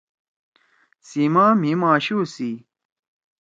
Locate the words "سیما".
1.07-1.45